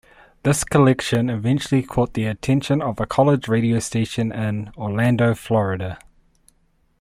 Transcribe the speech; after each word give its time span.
This 0.41 0.63
collection 0.63 1.29
eventually 1.29 1.83
caught 1.83 2.15
the 2.15 2.25
attention 2.25 2.81
of 2.81 2.99
a 2.99 3.05
college 3.05 3.47
radio 3.47 3.77
station 3.77 4.31
in 4.31 4.71
Orlando, 4.75 5.35
Florida. 5.35 5.99